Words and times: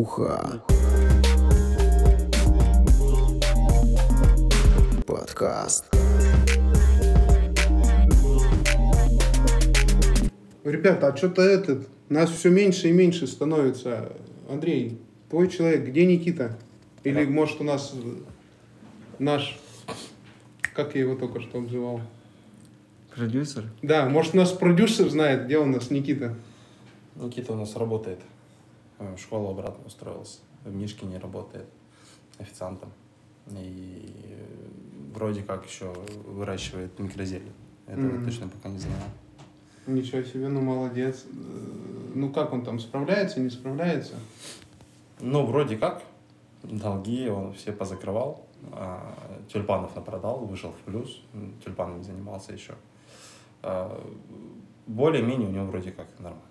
Уха. 0.00 0.62
Подкаст. 5.06 5.94
Ребята, 10.64 11.08
а 11.08 11.14
что-то 11.14 11.42
этот, 11.42 11.86
нас 12.08 12.30
все 12.30 12.48
меньше 12.48 12.88
и 12.88 12.92
меньше 12.92 13.26
становится. 13.26 14.10
Андрей, 14.48 14.98
твой 15.28 15.48
человек, 15.48 15.84
где 15.84 16.06
Никита? 16.06 16.56
Или, 17.04 17.26
может, 17.26 17.60
у 17.60 17.64
нас 17.64 17.94
наш, 19.18 19.60
как 20.74 20.94
я 20.94 21.02
его 21.02 21.14
только 21.14 21.42
что 21.42 21.58
обзывал? 21.58 22.00
Продюсер? 23.14 23.64
Да, 23.82 24.08
может, 24.08 24.32
у 24.32 24.38
нас 24.38 24.50
продюсер 24.50 25.10
знает, 25.10 25.44
где 25.44 25.58
у 25.58 25.66
нас 25.66 25.90
Никита? 25.90 26.36
Никита 27.16 27.52
у 27.52 27.56
нас 27.56 27.76
работает. 27.76 28.20
Э, 29.00 29.14
В 29.14 29.18
школу 29.18 29.50
обратно 29.50 29.84
устроился. 29.86 30.38
В 30.64 30.72
Мишке 30.74 31.06
не 31.06 31.18
работает 31.18 31.66
официантом. 32.38 32.90
И 33.50 34.14
э, 34.24 34.46
вроде 35.14 35.42
как 35.42 35.66
еще 35.66 35.92
выращивает 36.26 36.98
микрозелье. 36.98 37.52
Этого 37.86 38.06
Мгм. 38.12 38.24
точно 38.24 38.48
пока 38.48 38.68
не 38.68 38.78
знаю. 38.78 38.96
Ничего 39.86 40.22
себе, 40.22 40.48
ну 40.48 40.60
молодец. 40.60 41.24
Э, 41.26 42.12
Ну 42.14 42.32
как 42.32 42.52
он 42.52 42.64
там, 42.64 42.78
справляется, 42.80 43.40
не 43.40 43.50
справляется? 43.50 44.14
Ну, 45.20 45.46
вроде 45.46 45.76
как. 45.76 46.02
Долги 46.62 47.28
он 47.28 47.52
все 47.54 47.72
позакрывал. 47.72 48.46
а, 48.72 49.14
Тюльпанов 49.48 49.94
напродал, 49.96 50.44
вышел 50.44 50.70
в 50.72 50.80
плюс. 50.84 51.22
Тюльпанами 51.64 52.02
занимался 52.02 52.52
еще. 52.52 52.74
А, 53.62 53.88
Более-менее 54.86 55.48
у 55.48 55.52
него 55.52 55.64
вроде 55.66 55.92
как 55.92 56.06
нормально. 56.18 56.42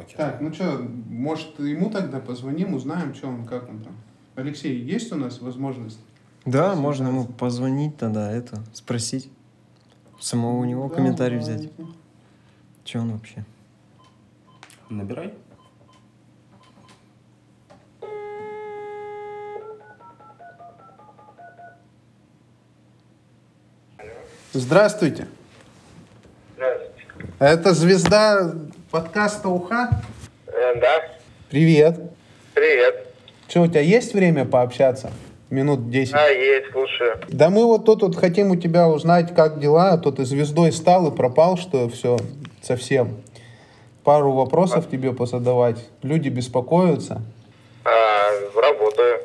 Как 0.00 0.10
я 0.12 0.16
Так, 0.16 0.38
знаю. 0.38 0.42
ну 0.48 0.54
что, 0.54 0.86
может, 1.10 1.58
ему 1.60 1.90
тогда 1.90 2.20
позвоним, 2.20 2.74
узнаем, 2.74 3.14
что 3.14 3.28
он, 3.28 3.44
как 3.44 3.68
он 3.68 3.80
там. 3.82 3.92
Алексей, 4.34 4.80
есть 4.80 5.12
у 5.12 5.16
нас 5.16 5.40
возможность? 5.42 5.98
Да, 6.46 6.74
можно 6.74 7.08
ему 7.08 7.26
позвонить 7.26 7.98
тогда, 7.98 8.32
это, 8.32 8.62
спросить. 8.72 9.30
Самого 10.18 10.56
у 10.58 10.64
него 10.64 10.88
Да, 10.88 10.94
комментарий 10.94 11.36
да. 11.38 11.42
взять. 11.42 11.70
Че 12.84 13.00
он 13.00 13.12
вообще? 13.12 13.44
Набирай. 14.88 15.34
Здравствуйте. 24.52 25.28
Здравствуйте. 26.56 27.06
Это 27.38 27.74
звезда 27.74 28.54
подкаста 28.90 29.48
Уха? 29.48 29.90
Э, 30.46 30.74
да, 30.80 31.02
Привет. 31.50 31.98
привет. 32.54 33.06
Что, 33.48 33.62
у 33.62 33.66
тебя 33.66 33.80
есть 33.80 34.14
время 34.14 34.44
пообщаться? 34.44 35.10
Минут 35.50 35.90
10. 35.90 36.12
Да, 36.12 36.28
есть, 36.28 36.70
слушаю. 36.70 37.18
Да 37.28 37.50
мы 37.50 37.64
вот 37.64 37.84
тут 37.84 38.02
вот 38.02 38.14
хотим 38.16 38.52
у 38.52 38.56
тебя 38.56 38.88
узнать, 38.88 39.34
как 39.34 39.58
дела. 39.58 39.90
А 39.92 39.98
то 39.98 40.12
ты 40.12 40.24
звездой 40.24 40.70
стал 40.70 41.12
и 41.12 41.16
пропал, 41.16 41.56
что 41.56 41.88
все 41.88 42.18
совсем. 42.62 43.16
Пару 44.04 44.30
вопросов 44.32 44.88
тебе 44.88 45.12
позадавать. 45.12 45.88
Люди 46.02 46.28
беспокоятся. 46.28 47.22
А, 47.84 48.30
работаю. 48.60 49.20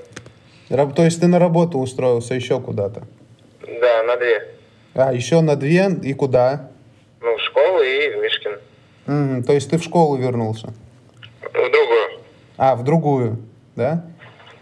Раб- 0.69 0.95
То 0.95 1.03
есть 1.05 1.19
ты 1.21 1.27
на 1.27 1.37
работу 1.37 1.77
устроился 1.77 2.33
еще 2.33 2.59
куда-то? 2.59 3.03
Да, 3.61 4.03
на 4.03 4.17
две. 4.17 4.47
А, 4.95 5.13
еще 5.13 5.41
на 5.41 5.55
две 5.55 5.89
и 6.01 6.13
куда? 6.15 6.71
Ну, 7.21 7.37
в 7.37 7.41
школу 7.41 7.81
и 7.83 8.09
Мгм, 9.05 9.43
то 9.43 9.53
есть 9.53 9.69
ты 9.69 9.77
в 9.77 9.83
школу 9.83 10.15
вернулся? 10.17 10.73
В 11.41 11.51
другую. 11.51 12.19
А, 12.57 12.75
в 12.75 12.83
другую, 12.83 13.37
да? 13.75 14.05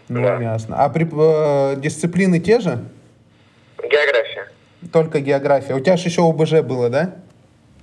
Ну, 0.08 0.22
Да. 0.22 0.36
ясно. 0.40 0.76
А 0.84 0.88
при, 0.90 1.06
э, 1.10 1.76
дисциплины 1.76 2.38
те 2.40 2.60
же? 2.60 2.78
География. 3.78 4.48
Только 4.92 5.20
география. 5.20 5.74
У 5.74 5.80
тебя 5.80 5.96
же 5.96 6.08
еще 6.08 6.28
ОБЖ 6.28 6.60
было, 6.62 6.90
да? 6.90 7.14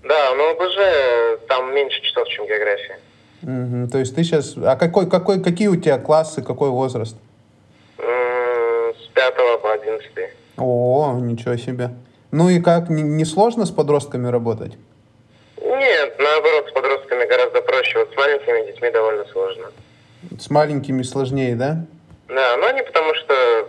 Да, 0.03 0.35
ну 0.35 0.51
ОБЖ 0.51 1.39
там 1.47 1.73
меньше 1.73 2.01
часов, 2.03 2.27
чем 2.27 2.45
география. 2.45 2.99
Мгм, 3.41 3.89
То 3.89 3.97
есть 3.97 4.13
ты 4.15 4.23
сейчас... 4.23 4.55
А 4.57 4.75
какой, 4.75 5.09
какой, 5.09 5.41
какие 5.41 5.67
у 5.67 5.75
тебя 5.75 5.97
классы, 5.97 6.43
какой 6.43 6.69
возраст? 6.69 7.15
С 7.97 9.07
пятого 9.15 9.57
по 9.57 9.73
одиннадцатый. 9.73 10.25
О, 10.57 11.17
ничего 11.19 11.57
себе. 11.57 11.89
Ну 12.31 12.49
и 12.49 12.59
как, 12.61 12.89
не, 12.89 13.01
не 13.01 13.25
сложно 13.25 13.65
с 13.65 13.71
подростками 13.71 14.27
работать? 14.27 14.73
Нет, 16.01 16.15
наоборот, 16.17 16.67
с 16.67 16.71
подростками 16.71 17.25
гораздо 17.25 17.61
проще. 17.61 17.99
Вот 17.99 18.11
с 18.11 18.17
маленькими 18.17 18.65
детьми 18.65 18.89
довольно 18.89 19.23
сложно. 19.25 19.71
С 20.39 20.49
маленькими 20.49 21.03
сложнее, 21.03 21.55
да? 21.55 21.77
Да, 22.27 22.57
но 22.57 22.67
они 22.67 22.81
потому 22.81 23.13
что 23.13 23.67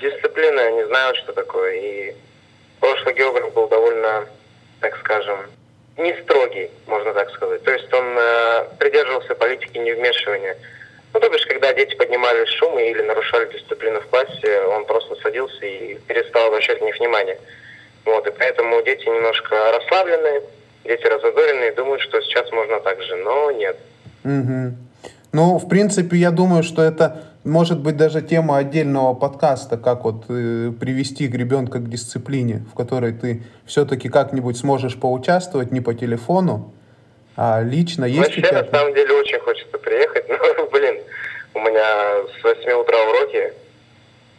дисциплина 0.00 0.70
не 0.72 0.86
знают, 0.86 1.18
что 1.18 1.34
такое. 1.34 1.74
И 1.74 2.14
прошлый 2.80 3.14
географ 3.14 3.52
был 3.52 3.68
довольно, 3.68 4.26
так 4.80 4.96
скажем, 5.00 5.38
не 5.98 6.14
строгий, 6.22 6.70
можно 6.86 7.12
так 7.12 7.30
сказать. 7.30 7.62
То 7.62 7.72
есть 7.72 7.92
он 7.92 8.06
э, 8.16 8.64
придерживался 8.78 9.34
политики 9.34 9.76
невмешивания. 9.76 10.56
Ну, 11.12 11.20
то 11.20 11.28
бишь, 11.28 11.44
когда 11.44 11.74
дети 11.74 11.94
поднимали 11.94 12.46
шум 12.46 12.78
или 12.78 13.02
нарушали 13.02 13.52
дисциплину 13.52 14.00
в 14.00 14.06
классе, 14.06 14.62
он 14.62 14.86
просто 14.86 15.14
садился 15.16 15.66
и 15.66 15.98
перестал 16.06 16.46
обращать 16.46 16.80
на 16.80 16.86
них 16.86 16.98
внимание. 16.98 17.38
Вот, 18.06 18.26
и 18.26 18.30
поэтому 18.30 18.80
дети 18.82 19.04
немножко 19.06 19.72
расслабленные, 19.72 20.42
дети 20.84 21.04
разодоренные, 21.04 21.72
думают, 21.72 22.02
что 22.02 22.20
сейчас 22.22 22.50
можно 22.52 22.80
так 22.80 23.02
же, 23.02 23.16
но 23.16 23.50
нет. 23.50 23.76
Мгм. 24.24 24.76
Ну, 25.32 25.58
в 25.58 25.68
принципе, 25.68 26.16
я 26.16 26.30
думаю, 26.30 26.62
что 26.62 26.82
это 26.82 27.22
может 27.44 27.78
быть 27.78 27.96
даже 27.96 28.20
тема 28.20 28.58
отдельного 28.58 29.14
подкаста, 29.14 29.78
как 29.78 30.04
вот 30.04 30.24
э, 30.28 30.72
привести 30.78 31.28
ребенка 31.28 31.78
к 31.78 31.88
дисциплине, 31.88 32.64
в 32.70 32.76
которой 32.76 33.12
ты 33.12 33.42
все-таки 33.64 34.08
как-нибудь 34.08 34.58
сможешь 34.58 34.98
поучаствовать 34.98 35.70
не 35.70 35.80
по 35.80 35.94
телефону, 35.94 36.74
а 37.36 37.62
лично 37.62 38.04
есть 38.04 38.18
у 38.18 38.22
Вообще, 38.22 38.42
тебя... 38.42 38.62
на 38.62 38.70
самом 38.70 38.94
деле, 38.94 39.14
очень 39.14 39.38
хочется 39.38 39.78
приехать, 39.78 40.28
но, 40.28 40.66
блин, 40.72 40.98
у 41.54 41.60
меня 41.60 42.26
с 42.38 42.44
8 42.44 42.72
утра 42.72 42.98
уроки, 43.08 43.52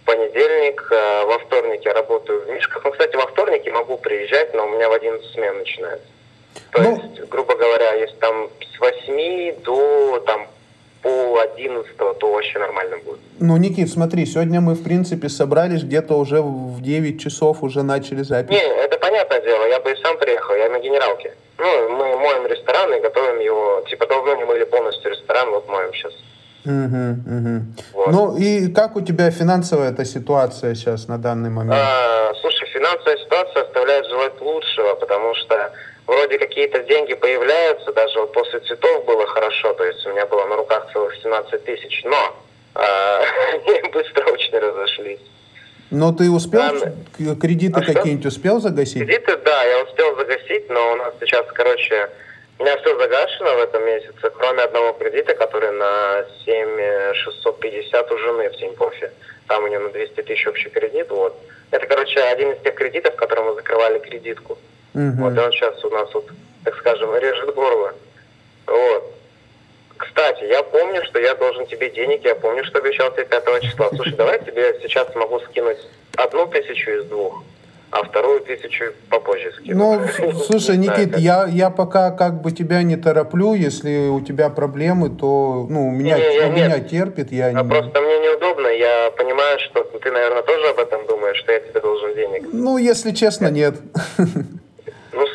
понедельник, 0.05 0.91
а 0.91 1.25
во 1.25 1.39
вторник 1.39 1.81
я 1.85 1.93
работаю 1.93 2.45
в 2.45 2.49
Мишках. 2.49 2.83
Ну, 2.83 2.91
кстати, 2.91 3.15
во 3.15 3.27
вторнике 3.27 3.71
могу 3.71 3.97
приезжать, 3.97 4.53
но 4.53 4.67
у 4.67 4.69
меня 4.69 4.89
в 4.89 4.93
11 4.93 5.31
смен 5.31 5.57
начинается. 5.57 6.07
То 6.71 6.81
Ну- 6.81 6.95
есть, 6.95 7.29
грубо 7.29 7.55
говоря, 7.55 7.93
если 7.93 8.15
там 8.17 8.49
с 8.75 8.79
8 8.79 9.53
до 9.63 10.19
там 10.25 10.47
пол 11.01 11.37
11, 11.39 11.97
то 11.97 12.31
вообще 12.31 12.59
нормально 12.59 12.97
будет. 13.05 13.19
Ну, 13.39 13.57
Никит, 13.57 13.89
смотри, 13.91 14.25
сегодня 14.25 14.61
мы, 14.61 14.73
в 14.75 14.83
принципе, 14.83 15.29
собрались 15.29 15.83
где-то 15.83 16.15
уже 16.15 16.41
в 16.41 16.81
9 16.81 17.19
часов, 17.19 17.63
уже 17.63 17.81
начали 17.83 18.21
запись. 18.23 18.51
Не, 18.51 18.63
это 18.85 18.97
понятное 18.99 19.41
дело, 19.41 19.65
я 19.67 19.79
бы 19.79 19.91
и 19.91 19.95
сам 20.01 20.17
приехал, 20.17 20.53
я 20.55 20.69
на 20.69 20.79
генералке. 20.79 21.33
Ну, 21.57 21.89
мы 21.89 22.17
моем 22.17 22.45
ресторан 22.47 22.93
и 22.93 22.99
готовим 23.01 23.39
его, 23.39 23.81
типа 23.89 24.05
давно 24.07 24.35
не 24.35 24.45
мыли 24.45 24.63
полностью 24.65 25.11
ресторан, 25.11 25.49
вот 25.51 25.67
моем 25.69 25.93
сейчас. 25.93 26.13
Мгм, 26.65 27.23
мгм. 27.25 27.75
Вот. 27.93 28.07
Ну, 28.11 28.37
и 28.37 28.67
как 28.71 28.95
у 28.95 29.01
тебя 29.01 29.31
финансовая 29.31 29.89
эта 29.91 30.05
ситуация 30.05 30.75
сейчас 30.75 31.07
на 31.07 31.17
данный 31.17 31.49
момент? 31.49 31.73
А, 31.81 32.31
слушай, 32.41 32.67
финансовая 32.67 33.17
ситуация 33.17 33.63
оставляет 33.63 34.05
желать 34.05 34.39
лучшего, 34.39 34.93
потому 34.95 35.33
что 35.35 35.71
вроде 36.11 36.37
какие-то 36.37 36.79
деньги 36.83 37.13
появляются, 37.13 37.91
даже 37.93 38.19
вот 38.19 38.33
после 38.33 38.59
цветов 38.59 39.05
было 39.05 39.25
хорошо, 39.27 39.73
то 39.73 39.85
есть 39.85 40.05
у 40.05 40.09
меня 40.09 40.25
было 40.25 40.45
на 40.45 40.57
руках 40.57 40.91
целых 40.91 41.15
17 41.15 41.63
тысяч, 41.63 42.03
но 42.03 42.35
а, 42.75 43.23
они 43.53 43.89
быстро 43.91 44.25
очень 44.25 44.57
разошлись. 44.57 45.19
Но 45.89 46.11
ты 46.13 46.29
успел, 46.29 46.61
к- 47.17 47.39
кредиты 47.41 47.79
А 47.79 47.83
какие-нибудь 47.83 48.25
успел 48.25 48.59
загасить? 48.61 49.05
Кредиты, 49.05 49.37
да, 49.37 49.63
я 49.63 49.83
успел 49.83 50.15
загасить, 50.15 50.69
но 50.69 50.93
у 50.93 50.95
нас 50.95 51.13
сейчас, 51.19 51.45
короче, 51.53 52.09
у 52.59 52.63
меня 52.63 52.77
все 52.77 52.97
загашено 52.97 53.55
в 53.55 53.59
этом 53.59 53.85
месяце, 53.85 54.29
кроме 54.37 54.63
одного 54.63 54.93
кредита, 54.93 55.33
который 55.33 55.71
на 55.71 56.25
7650 56.45 58.11
у 58.11 58.17
жены 58.17 58.49
в 58.49 58.55
Тинькоффе. 58.57 59.11
Там 59.47 59.63
у 59.63 59.67
нее 59.67 59.79
на 59.79 59.89
200 59.89 60.21
тысяч 60.21 60.47
общий 60.47 60.69
кредит, 60.69 61.07
вот. 61.09 61.35
Это, 61.71 61.85
короче, 61.87 62.19
один 62.21 62.51
из 62.51 62.61
тех 62.61 62.75
кредитов, 62.75 63.15
которым 63.15 63.45
мы 63.47 63.55
закрывали 63.55 63.99
кредитку. 63.99 64.57
Мгм. 64.93 65.23
Вот, 65.23 65.35
и 65.35 65.39
он 65.39 65.51
сейчас 65.51 65.83
у 65.83 65.89
нас 65.89 66.13
вот, 66.13 66.25
так 66.63 66.75
скажем, 66.77 67.15
режет 67.15 67.53
горло. 67.55 67.93
Вот. 68.67 69.03
Кстати, 69.97 70.43
я 70.45 70.63
помню, 70.63 71.03
что 71.05 71.19
я 71.19 71.35
должен 71.35 71.65
тебе 71.67 71.89
денег, 71.91 72.25
я 72.25 72.35
помню, 72.35 72.63
что 72.65 72.79
обещал 72.79 73.11
тебе 73.13 73.25
5 73.25 73.61
числа. 73.61 73.89
Слушай, 73.95 74.15
давай 74.15 74.39
я 74.39 74.43
тебе 74.43 74.79
сейчас 74.81 75.13
могу 75.15 75.39
скинуть 75.41 75.77
одну 76.17 76.47
тысячу 76.47 76.91
из 76.91 77.05
двух, 77.05 77.43
а 77.91 78.03
вторую 78.03 78.41
тысячу 78.41 78.85
попозже 79.09 79.51
скину. 79.53 79.77
Ну, 79.77 80.33
слушай, 80.47 80.75
Не 80.77 80.87
Никит, 80.87 81.17
я, 81.17 81.45
я 81.47 81.69
пока 81.69 82.11
как 82.11 82.41
бы 82.41 82.51
тебя 82.51 82.81
не 82.81 82.97
тороплю, 82.97 83.53
если 83.53 84.07
у 84.07 84.21
тебя 84.21 84.49
проблемы, 84.49 85.09
то, 85.09 85.67
ну, 85.69 85.87
у 85.87 85.91
меня, 85.91 86.17
Не-не, 86.17 86.35
я- 86.35 86.47
у 86.47 86.51
меня 86.51 86.79
терпит, 86.79 87.31
я 87.31 87.47
А 87.47 87.51
не... 87.63 87.69
просто 87.69 88.01
мне 88.01 88.19
неудобно, 88.19 88.67
я 88.67 89.11
понимаю, 89.11 89.59
что 89.59 89.83
ты, 89.83 90.11
наверное, 90.11 90.41
тоже 90.41 90.67
об 90.67 90.79
этом 90.79 91.05
думаешь, 91.05 91.37
что 91.37 91.51
я 91.51 91.59
тебе 91.59 91.79
должен 91.79 92.15
денег. 92.15 92.43
Ну, 92.51 92.77
если 92.77 93.11
честно, 93.11 93.47
нет. 93.51 93.75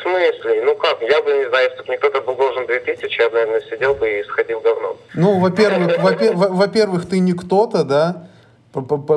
Смысле? 0.07 0.63
Ну 0.65 0.75
как? 0.75 1.01
Я 1.01 1.21
бы, 1.21 1.31
не 1.33 1.49
знаю, 1.49 1.69
если 1.69 1.77
бы 1.81 1.87
мне 1.87 1.97
кто-то 1.97 2.21
был 2.21 2.35
должен 2.35 2.65
2000, 2.65 3.21
я 3.21 3.29
бы, 3.29 3.35
наверное, 3.35 3.61
сидел 3.69 3.93
бы 3.95 4.07
и 4.19 4.23
сходил 4.23 4.61
говном. 4.61 4.97
Ну, 5.15 5.39
во-первых, 5.39 5.97
во-пе- 5.99 6.33
во- 6.33 6.49
во-первых, 6.49 7.07
ты 7.09 7.19
не 7.19 7.33
кто-то, 7.33 7.83
да, 7.83 8.27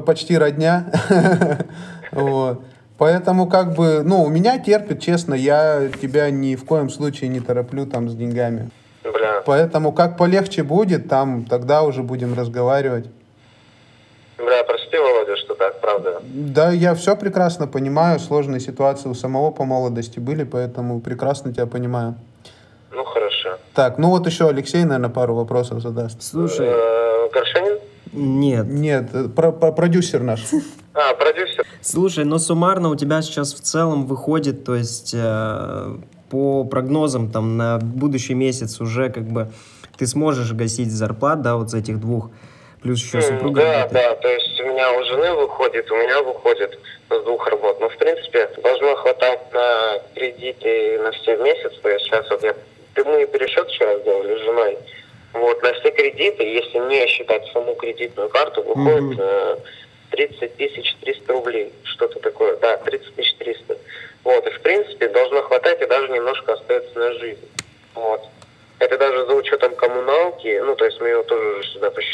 почти 0.07 0.37
родня. 0.39 0.87
Вот. 2.13 2.63
Поэтому 2.99 3.47
как 3.49 3.75
бы, 3.77 4.03
ну, 4.05 4.25
у 4.25 4.29
меня 4.29 4.59
терпит, 4.59 5.01
честно, 5.01 5.35
я 5.35 5.89
тебя 6.03 6.29
ни 6.31 6.57
в 6.57 6.65
коем 6.65 6.91
случае 6.91 7.29
не 7.31 7.39
тороплю 7.41 7.87
там 7.87 8.09
с 8.09 8.15
деньгами. 8.15 8.71
Бля, 9.05 9.43
Поэтому 9.47 9.93
как 9.93 10.19
полегче 10.19 10.65
будет, 10.65 11.09
там 11.09 11.45
тогда 11.45 11.83
уже 11.83 12.03
будем 12.03 12.35
разговаривать. 12.37 13.07
Бля, 14.45 14.65
прости, 14.65 14.97
Володя, 14.97 15.37
что 15.37 15.55
так, 15.55 15.81
правда. 15.81 16.21
Да, 16.25 16.71
я 16.71 16.95
все 16.95 17.17
прекрасно 17.17 17.67
понимаю, 17.67 18.19
сложные 18.21 18.61
ситуации 18.61 19.09
у 19.09 19.15
самого 19.15 19.51
по 19.51 19.65
молодости 19.65 20.19
были, 20.21 20.45
поэтому 20.45 21.01
прекрасно 21.01 21.53
тебя 21.53 21.67
понимаю. 21.67 22.15
Ну, 22.93 23.05
хорошо. 23.05 23.51
Так, 23.75 23.99
ну 23.99 24.11
вот 24.11 24.27
еще 24.27 24.49
Алексей, 24.49 24.85
наверное, 24.85 25.11
пару 25.11 25.35
вопросов 25.35 25.81
задаст. 25.81 26.23
Слушай, 26.23 26.67
Э, 26.71 27.29
Горшенин? 27.33 27.79
нет. 28.13 28.67
Нет, 28.67 29.11
э, 29.15 29.29
про- 29.29 29.53
про- 29.53 29.73
продюсер 29.73 30.23
наш. 30.23 30.45
А, 30.93 31.15
продюсер. 31.15 31.65
Слушай, 31.83 32.25
но 32.25 32.39
суммарно 32.39 32.89
у 32.89 32.97
тебя 32.97 33.23
сейчас 33.23 33.55
в 33.55 33.61
целом 33.61 34.07
выходит, 34.07 34.65
то 34.65 34.75
есть 34.75 35.15
э, 35.17 35.97
по 36.29 36.65
прогнозам 36.65 37.31
там 37.31 37.57
на 37.57 37.79
будущий 37.79 38.35
месяц 38.35 38.81
уже 38.81 39.09
как 39.09 39.23
бы 39.25 39.53
ты 39.97 40.09
сможешь 40.09 40.53
гасить 40.53 40.91
зарплат, 40.91 41.43
да, 41.43 41.55
вот 41.57 41.71
с 41.71 41.75
этих 41.75 42.01
двух, 42.01 42.31
плюс 42.83 43.01
еще 43.03 43.21
супруга 43.23 43.61
Да, 43.61 43.73
работает. 43.83 43.93
да, 43.93 44.15
то 44.17 44.29
есть 44.29 44.61
у 44.61 44.65
меня 44.67 44.93
у 44.93 45.05
жены 45.05 45.33
выходит, 45.35 45.91
у 45.91 45.97
меня 45.97 46.23
выходит 46.23 46.79
с 47.11 47.23
двух 47.25 47.47
работ. 47.49 47.81
Но, 47.81 47.89
в 47.89 47.97
принципе, 47.97 48.49
должно 48.63 48.95
хватать 48.97 49.53
на 49.53 50.01
кредиты 50.15 50.99
на 50.99 51.13
все 51.13 51.37
в 51.37 51.41
месяц. 51.43 51.73
То 51.83 51.89
есть 51.89 52.05
сейчас 52.07 52.29
вот 52.31 52.43
я, 52.43 52.55
мы 53.05 53.27
пересчет 53.27 53.69
вчера 53.69 53.99
сделали 53.99 54.37
с 54.37 54.45
женой. 54.45 54.79
Вот, 55.33 55.63
на 55.63 55.73
все 55.75 55.91
кредиты, 55.93 56.43
если 56.43 56.79
не 56.79 57.07
считать 57.07 57.47
саму 57.53 57.75
кредитную 57.77 58.29
карту, 58.29 58.63
выходит 58.63 59.19
э, 59.21 59.57
30 60.11 60.57
тысяч 60.57 60.97
300 61.01 61.33
рублей. 61.33 61.73
Что-то 61.85 62.19
такое, 62.19 62.57
да, 62.57 62.77
30 62.79 63.15
тысяч 63.15 63.35
300. 63.37 63.77
Вот, 64.25 64.47
и 64.47 64.51
в 64.51 64.61
принципе 64.61 65.09
должно 65.09 65.43
хватать 65.43 65.81
и 65.81 65.87
даже 65.87 66.09
немножко 66.09 66.55
остается 66.55 66.99
на 66.99 67.13
жизнь. 67.15 67.49
Вот. 67.95 68.23
Это 68.81 68.97
даже 68.99 69.27
за 69.27 69.35
учетом 69.35 69.75
коммуналки, 69.77 70.59
ну, 70.65 70.75
то 70.75 70.85
есть 70.87 71.01
мы 71.01 71.09
его 71.11 71.23
тоже 71.23 71.59
уже 71.59 71.69
сюда 71.69 71.91
посчитали. 71.91 72.10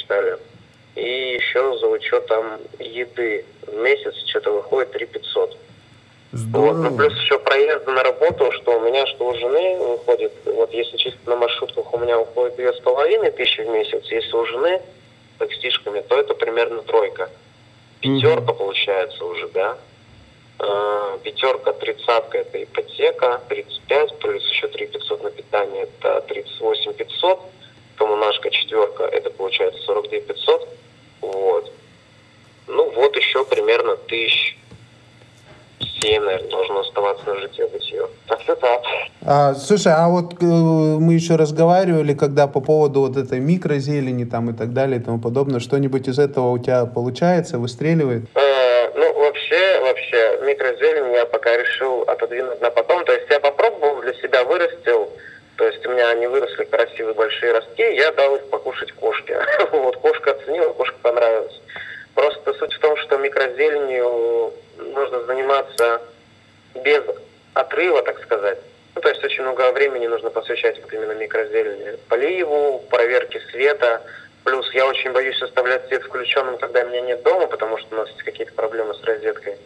За 2.10 2.16
учетом 2.16 2.60
еды. 2.78 3.44
В 3.66 3.76
месяц 3.76 4.14
что-то 4.26 4.52
выходит 4.52 4.92
3 4.92 5.06
500. 5.06 5.58
Вот. 6.32 6.76
Ну, 6.76 6.96
плюс 6.96 7.12
еще 7.14 7.38
проезды 7.38 7.90
на 7.90 8.02
работу, 8.02 8.50
что 8.52 8.78
у 8.78 8.80
меня, 8.80 9.06
что 9.06 9.28
у 9.28 9.34
жены 9.34 9.78
выходит, 9.78 10.32
вот 10.44 10.72
если 10.72 10.96
чисто 10.96 11.18
на 11.26 11.36
маршрутках 11.36 11.92
у 11.94 11.98
меня 11.98 12.18
уходит 12.18 12.56
две 12.56 12.72
с 12.72 12.80
половиной 12.80 13.30
тысячи 13.30 13.62
в 13.62 13.68
месяц, 13.68 14.04
если 14.10 14.36
у 14.36 14.44
жены 14.46 14.82
таксишками, 15.38 16.00
то 16.00 16.18
это 16.18 16.34
примерно 16.34 16.82
тройка. 16.82 17.30
Пятерка 18.00 18.52
получается 18.52 19.24
уже, 19.24 19.48
да? 19.48 19.78
Э, 20.58 21.18
Пятерка, 21.22 21.72
тридцатка 21.72 22.38
это 22.38 22.62
ипотека, 22.62 23.40
35, 23.48 24.18
плюс 24.18 24.44
еще 24.50 24.68
3 24.68 24.86
500 24.86 25.22
на 25.22 25.30
питание, 25.30 25.84
это 25.84 26.20
38 26.28 26.92
500. 26.92 27.40
Коммунашка 27.96 28.50
четверка, 28.50 29.04
это 29.04 29.30
получается 29.30 29.80
42 29.82 30.20
500. 30.20 30.68
Вот. 31.22 31.72
Ну 32.68 32.90
вот 32.90 33.16
еще 33.16 33.44
примерно 33.44 33.95
тысяч 34.08 34.56
семь, 36.00 36.22
наверное, 36.22 36.50
должно 36.50 36.80
оставаться 36.80 37.24
на 37.26 37.40
житье 37.40 37.66
бытие. 37.68 38.06
Так 38.26 38.40
что 38.40 38.54
так. 38.56 38.82
А, 39.24 39.54
слушай, 39.54 39.92
а 39.92 40.08
вот 40.08 40.34
э, 40.40 40.44
мы 40.44 41.14
еще 41.14 41.36
разговаривали, 41.36 42.14
когда 42.14 42.46
по 42.46 42.60
поводу 42.60 43.00
вот 43.00 43.16
этой 43.16 43.40
микрозелени 43.40 44.24
там 44.24 44.50
и 44.50 44.52
так 44.52 44.72
далее 44.72 45.00
и 45.00 45.02
тому 45.02 45.18
подобное, 45.18 45.60
что-нибудь 45.60 46.08
из 46.08 46.18
этого 46.18 46.50
у 46.50 46.58
тебя 46.58 46.86
получается, 46.86 47.58
выстреливает? 47.58 48.24
Э, 48.34 48.90
ну, 48.94 49.18
вообще, 49.20 49.80
вообще, 49.80 50.40
микрозелень 50.46 51.12
я 51.12 51.26
пока 51.26 51.56
решил 51.56 52.02
отодвинуть 52.02 52.60
на 52.60 52.70
потом. 52.70 53.04
То 53.04 53.12
есть 53.12 53.26
я 53.30 53.40
попробовал, 53.40 54.00
для 54.02 54.14
себя 54.14 54.44
вырастил. 54.44 55.10
То 55.56 55.64
есть 55.66 55.84
у 55.86 55.90
меня 55.90 56.10
они 56.10 56.26
выросли 56.26 56.64
красивые 56.64 57.14
большие 57.14 57.52
ростки, 57.52 57.94
я 57.94 58.12
дал 58.12 58.36
их 58.36 58.48
покушать 58.50 58.92
кошке. 58.92 59.38
Вот, 59.72 59.96
кошка 59.96 60.32
оценила, 60.32 60.72
кошке 60.74 60.96
понравилось. 61.02 61.55
Микрозеленью 63.56 64.52
нужно 64.78 65.24
заниматься 65.24 66.02
без 66.74 67.02
отрыва, 67.54 68.02
так 68.02 68.22
сказать. 68.22 68.58
Ну, 68.94 69.00
то 69.00 69.08
есть 69.08 69.24
очень 69.24 69.42
много 69.42 69.72
времени 69.72 70.06
нужно 70.06 70.30
посвящать 70.30 70.80
вот 70.82 70.92
именно 70.92 71.12
микрозелени. 71.12 71.98
Поливу, 72.08 72.84
проверке 72.90 73.40
света. 73.50 74.02
Плюс 74.44 74.70
я 74.74 74.86
очень 74.86 75.12
боюсь 75.12 75.40
оставлять 75.42 75.86
свет 75.88 76.02
включенным, 76.04 76.58
когда 76.58 76.84
меня 76.84 77.00
нет 77.00 77.22
дома, 77.22 77.46
потому 77.46 77.78
что 77.78 77.96
у 77.96 77.98
нас 77.98 78.08
есть 78.10 78.22
какие-то 78.22 78.52
проблемы 78.52 78.94
с 78.94 79.02
розеткой. 79.02 79.56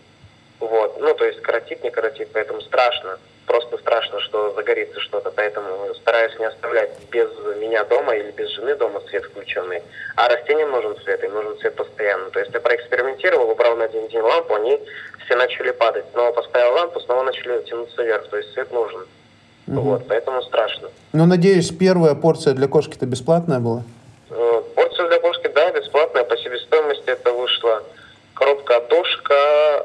Вот. 0.61 0.99
Ну, 1.01 1.15
то 1.15 1.25
есть 1.25 1.43
коротит, 1.43 1.83
не 1.83 1.91
коротит, 1.91 2.29
поэтому 2.33 2.61
страшно. 2.61 3.19
Просто 3.51 3.79
страшно, 3.79 4.21
что 4.21 4.53
загорится 4.55 5.01
что-то, 5.01 5.33
поэтому 5.33 5.93
стараюсь 5.97 6.39
не 6.39 6.45
оставлять 6.45 6.91
без 7.11 7.29
меня 7.61 7.83
дома 7.83 8.15
или 8.15 8.31
без 8.31 8.49
жены 8.51 8.77
дома 8.77 9.01
свет 9.09 9.25
включенный. 9.25 9.83
А 10.15 10.29
растениям 10.29 10.71
нужен 10.71 10.97
свет, 11.03 11.25
им 11.25 11.35
нужен 11.35 11.59
свет 11.59 11.75
постоянно. 11.75 12.31
То 12.31 12.39
есть 12.39 12.55
я 12.55 12.61
проэкспериментировал, 12.61 13.51
убрал 13.51 13.75
на 13.75 13.87
один 13.87 14.07
день 14.07 14.21
лампу, 14.21 14.55
они 14.55 14.79
все 15.25 15.35
начали 15.35 15.73
падать. 15.73 16.05
Снова 16.13 16.31
поставил 16.31 16.75
лампу, 16.75 17.01
снова 17.01 17.25
начали 17.25 17.61
тянуться 17.63 18.01
вверх. 18.05 18.29
То 18.29 18.37
есть 18.37 18.53
свет 18.53 18.71
нужен. 18.71 19.05
Вот, 19.67 20.07
поэтому 20.07 20.43
страшно. 20.43 20.89
Ну, 21.13 21.27
надеюсь, 21.27 21.71
первая 21.77 22.15
порция 22.15 22.55
для 22.55 22.69
кошки-то 22.69 23.05
бесплатная 23.07 23.59
была? 23.59 23.83
Э, 24.31 24.63
Порция 24.77 25.09
для 25.09 25.19
кошки, 25.19 25.49
да, 25.53 25.73
бесплатная. 25.73 26.23
По 26.23 26.37
себестоимости 26.37 27.11
это 27.11 27.33
вышло 27.33 27.83
коробка 28.35 28.81
дошка, 28.89 29.35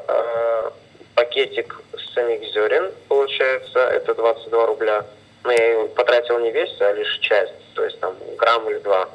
э, 0.06 0.70
пакетик 1.16 1.80
самих 2.16 2.40
зерен, 2.52 2.90
получается, 3.08 3.78
это 3.78 4.14
22 4.14 4.66
рубля. 4.66 5.04
Но 5.44 5.52
я 5.52 5.84
потратил 5.94 6.38
не 6.40 6.50
весь, 6.50 6.74
а 6.80 6.92
лишь 6.92 7.18
часть, 7.18 7.52
то 7.74 7.84
есть 7.84 8.00
там 8.00 8.16
грамм 8.36 8.68
или 8.68 8.78
два. 8.78 9.08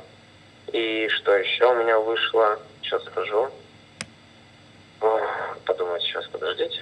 И 0.71 1.09
что 1.09 1.35
еще 1.35 1.65
у 1.65 1.75
меня 1.75 1.99
вышло, 1.99 2.59
сейчас 2.81 3.03
скажу. 3.05 3.49
Подумать 5.65 6.01
сейчас, 6.03 6.25
подождите. 6.27 6.79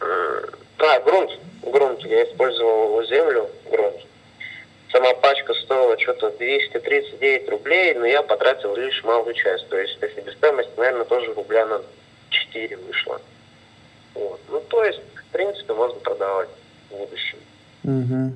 М, 0.00 0.44
А, 0.78 1.00
грунт. 1.00 1.30
Грунт. 1.62 2.00
Я 2.04 2.24
использовал 2.24 3.02
землю, 3.04 3.48
грунт. 3.70 3.96
Сама 4.92 5.14
пачка 5.14 5.54
стоила 5.54 5.98
что-то 5.98 6.30
239 6.30 7.48
рублей, 7.48 7.94
но 7.94 8.04
я 8.04 8.22
потратил 8.22 8.76
лишь 8.76 9.02
малую 9.02 9.34
часть. 9.34 9.68
То 9.70 9.78
есть, 9.78 9.98
по 9.98 10.08
себестоимости, 10.08 10.72
наверное, 10.76 11.04
тоже 11.06 11.32
рубля 11.32 11.64
на 11.64 11.80
4 12.28 12.76
вышло. 12.76 13.20
Вот. 14.14 14.40
Ну, 14.48 14.60
то 14.60 14.84
есть, 14.84 15.00
в 15.16 15.32
принципе, 15.32 15.72
можно 15.74 15.98
продавать 16.00 16.48
в 16.90 16.96
будущем. 16.96 17.38
Мгм. 17.82 18.34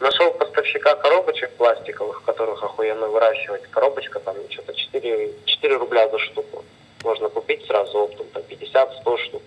Нашел 0.00 0.30
поставщика 0.32 0.94
коробочек 0.96 1.50
пластиковых, 1.52 2.22
которых 2.24 2.62
охуенно 2.62 3.08
выращивать. 3.08 3.62
Коробочка 3.70 4.20
там 4.20 4.36
что-то 4.50 4.74
4, 4.74 5.32
4 5.44 5.76
рубля 5.76 6.08
за 6.08 6.18
штуку. 6.18 6.64
Можно 7.02 7.28
купить 7.28 7.64
сразу 7.66 7.98
оптом, 7.98 8.26
там 8.32 8.42
50-100 8.42 9.18
штук. 9.18 9.42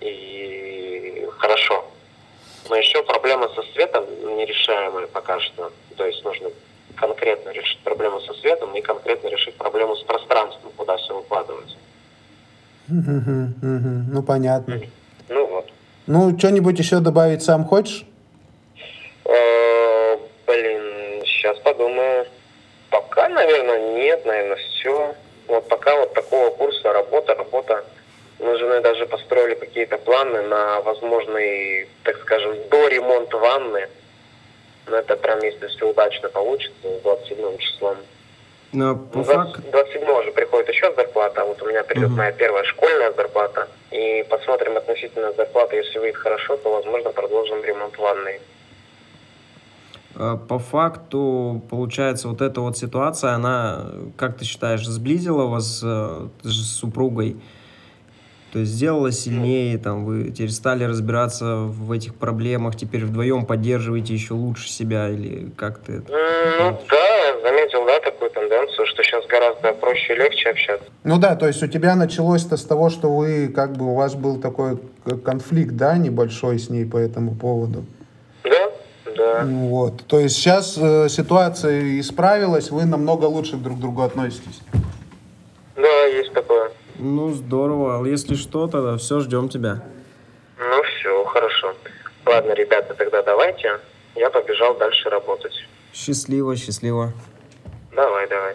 И 0.00 1.28
хорошо. 1.38 1.84
Но 2.68 2.76
еще 2.76 3.02
проблема 3.02 3.48
со 3.54 3.62
светом 3.72 4.04
нерешаемая 4.36 5.06
пока 5.06 5.40
что. 5.40 5.72
То 5.96 6.06
есть 6.06 6.24
нужно 6.24 6.50
конкретно 6.96 7.50
решить 7.50 7.80
проблему 7.80 8.20
со 8.20 8.34
светом 8.34 8.74
и 8.74 8.80
конкретно 8.80 9.28
решить 9.28 9.56
проблему 9.56 9.96
с 9.96 10.02
пространством, 10.02 10.72
куда 10.76 10.96
все 10.98 11.14
выкладывать. 11.14 11.76
Ну, 12.90 14.22
понятно. 14.22 14.80
Ну 15.28 15.46
вот. 15.46 15.70
Ну, 16.06 16.36
что-нибудь 16.38 16.78
еще 16.78 17.00
добавить 17.00 17.42
сам 17.42 17.64
хочешь? 17.64 18.04
Э, 19.24 20.16
Блин, 20.46 21.22
сейчас 21.24 21.58
подумаю. 21.58 22.26
Пока, 22.90 23.28
наверное, 23.28 23.94
нет, 23.94 24.24
наверное, 24.26 24.56
все. 24.56 25.14
Вот 25.46 25.68
пока 25.68 25.96
вот 25.96 26.14
такого 26.14 26.50
курса 26.50 26.92
работа, 26.92 27.34
работа. 27.34 27.84
Мы 28.40 28.56
с 28.56 28.58
женой 28.58 28.80
даже 28.82 29.06
построили 29.06 29.54
какие-то 29.54 29.98
планы 29.98 30.42
на 30.42 30.80
возможный, 30.80 31.88
так 32.04 32.16
скажем, 32.22 32.56
до 32.70 32.88
ремонт 32.88 33.32
ванны. 33.34 33.88
Но 34.86 34.96
это 34.96 35.16
прям, 35.16 35.40
если 35.42 35.66
все 35.68 35.88
удачно 35.90 36.28
получится, 36.30 36.74
с 36.82 37.02
27 37.02 37.58
числом. 37.58 37.96
Но 38.72 38.94
по 38.96 39.18
Ну, 39.18 39.24
факту... 39.24 39.62
27 39.72 40.02
уже 40.08 40.30
приходит 40.32 40.68
еще 40.68 40.92
зарплата, 40.94 41.42
а 41.42 41.44
вот 41.44 41.60
у 41.62 41.66
меня 41.66 41.82
придет 41.82 42.08
Мгм. 42.08 42.18
моя 42.18 42.32
первая 42.32 42.64
школьная 42.64 43.12
зарплата. 43.12 43.68
И 43.90 44.24
посмотрим 44.30 44.76
относительно 44.76 45.32
зарплаты, 45.32 45.76
если 45.76 45.98
выйдет 45.98 46.16
хорошо, 46.16 46.56
то, 46.56 46.72
возможно, 46.72 47.10
продолжим 47.10 47.64
ремонт 47.64 47.98
ванной. 47.98 48.40
Э, 50.16 50.36
По 50.48 50.58
факту, 50.58 51.62
получается, 51.68 52.28
вот 52.28 52.40
эта 52.40 52.60
вот 52.60 52.76
ситуация, 52.78 53.30
она, 53.32 53.86
как 54.16 54.36
ты 54.38 54.44
считаешь, 54.44 54.86
сблизила 54.86 55.46
вас 55.46 55.80
с 55.80 56.78
супругой? 56.78 57.36
То 58.52 58.58
есть 58.58 58.72
сделала 58.72 59.12
сильнее, 59.12 59.78
там, 59.78 60.04
вы 60.04 60.32
теперь 60.32 60.50
стали 60.50 60.82
разбираться 60.82 61.54
в 61.54 61.92
этих 61.92 62.16
проблемах, 62.16 62.74
теперь 62.76 63.04
вдвоем 63.04 63.46
поддерживаете 63.46 64.12
еще 64.12 64.34
лучше 64.34 64.68
себя, 64.68 65.08
или 65.08 65.50
как 65.56 65.78
ты 65.78 66.02
Ну 66.08 66.80
да, 66.90 67.40
заметил, 67.42 67.86
да, 67.86 68.00
такую 68.00 68.28
тенденцию, 68.32 68.86
что 68.88 69.04
сейчас 69.04 69.24
гораздо 69.28 69.72
проще 69.90 70.14
и 70.14 70.16
легче 70.16 70.50
общаться. 70.50 70.86
Ну 71.04 71.18
да, 71.18 71.36
то 71.36 71.46
есть 71.46 71.62
у 71.62 71.66
тебя 71.66 71.94
началось-то 71.96 72.56
с 72.56 72.64
того, 72.64 72.90
что 72.90 73.10
вы, 73.10 73.48
как 73.48 73.72
бы, 73.72 73.86
у 73.86 73.94
вас 73.94 74.14
был 74.14 74.40
такой 74.40 74.78
конфликт, 75.24 75.72
да, 75.72 75.96
небольшой 75.96 76.58
с 76.58 76.70
ней 76.70 76.84
по 76.84 76.96
этому 76.96 77.34
поводу. 77.34 77.84
Да? 78.44 78.72
Да. 79.16 79.42
Ну 79.44 79.68
Вот. 79.68 80.06
То 80.06 80.20
есть 80.20 80.36
сейчас 80.36 80.78
э, 80.78 81.08
ситуация 81.08 81.98
исправилась, 82.00 82.70
вы 82.70 82.84
намного 82.84 83.24
лучше 83.24 83.56
друг 83.56 83.78
к 83.78 83.80
другу 83.80 84.02
относитесь. 84.02 84.60
Да, 85.76 86.04
есть 86.06 86.32
такое. 86.32 86.70
Ну, 86.98 87.30
здорово. 87.30 88.04
Если 88.04 88.34
что, 88.34 88.66
тогда 88.66 88.96
все, 88.96 89.20
ждем 89.20 89.48
тебя. 89.48 89.82
Ну 90.58 90.82
все, 90.82 91.24
хорошо. 91.24 91.74
Ладно, 92.26 92.52
ребята, 92.52 92.94
тогда 92.94 93.22
давайте. 93.22 93.80
Я 94.14 94.30
побежал 94.30 94.76
дальше 94.76 95.08
работать. 95.08 95.54
Счастливо, 95.94 96.56
счастливо. 96.56 97.12
Давай, 97.92 98.28
давай. 98.28 98.54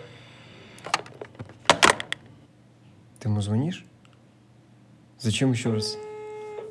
Ты 3.26 3.30
ему 3.30 3.42
звонишь? 3.42 3.84
Зачем 5.20 5.52
еще 5.52 5.74
раз? 5.74 5.98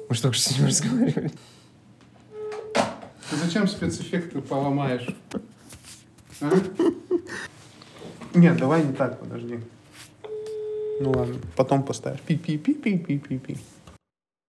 Мы 0.08 0.14
что, 0.14 0.28
только 0.28 0.38
что 0.38 0.50
с 0.50 0.56
ним 0.56 0.66
разговаривали? 0.68 1.32
Ты 3.28 3.36
зачем 3.42 3.66
спецэффекты 3.66 4.40
поломаешь? 4.40 5.08
А? 6.40 6.52
Нет, 8.34 8.56
давай 8.56 8.84
не 8.84 8.92
так, 8.92 9.18
подожди. 9.18 9.58
Ну 11.00 11.10
ладно, 11.10 11.34
потом 11.56 11.82
поставишь. 11.82 12.20
Пи-пи-пи-пи-пи-пи-пи. 12.20 13.58